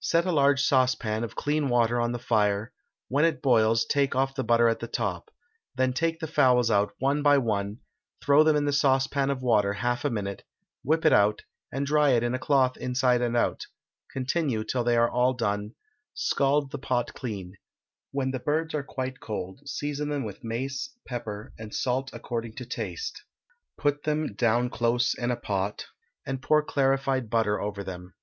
Set 0.00 0.24
a 0.24 0.32
large 0.32 0.62
saucepan 0.62 1.22
of 1.24 1.34
clean 1.34 1.68
water 1.68 2.00
on 2.00 2.12
the 2.12 2.18
fire, 2.18 2.72
when 3.08 3.24
it 3.24 3.42
boils 3.42 3.84
take 3.84 4.14
off 4.14 4.34
the 4.36 4.44
butter 4.44 4.68
at 4.68 4.78
the 4.78 4.86
top, 4.86 5.30
then 5.74 5.92
take 5.92 6.20
the 6.20 6.28
fowls 6.28 6.70
out 6.70 6.94
one 6.98 7.22
by 7.22 7.36
one, 7.36 7.80
throw 8.22 8.42
them 8.44 8.56
in 8.56 8.64
the 8.64 8.72
saucepan 8.72 9.30
of 9.30 9.42
water 9.42 9.74
half 9.74 10.04
a 10.04 10.08
minute, 10.08 10.44
whip 10.84 11.04
it 11.04 11.12
out, 11.12 11.42
and 11.72 11.84
dry 11.84 12.10
it 12.10 12.22
in 12.22 12.34
a 12.34 12.38
cloth 12.38 12.76
inside 12.78 13.20
and 13.20 13.36
out, 13.36 13.66
continue 14.12 14.62
till 14.62 14.84
they 14.84 14.96
are 14.96 15.10
all 15.10 15.34
done; 15.34 15.74
scald 16.14 16.70
the 16.70 16.78
pot 16.78 17.12
clean, 17.12 17.54
when 18.12 18.30
the 18.30 18.38
birds 18.38 18.74
are 18.74 18.84
quite 18.84 19.18
cold, 19.20 19.60
season 19.68 20.08
them 20.08 20.24
with 20.24 20.42
mace, 20.44 20.90
pepper, 21.06 21.52
and 21.58 21.74
salt 21.74 22.10
according 22.14 22.54
to 22.54 22.64
taste, 22.64 23.24
put 23.76 24.04
them 24.04 24.34
down 24.34 24.70
close 24.70 25.14
in 25.14 25.32
a 25.32 25.36
pot, 25.36 25.84
and 26.24 26.40
pour 26.40 26.62
clarified 26.62 27.28
butter 27.28 27.60
over 27.60 27.82
them. 27.82 28.14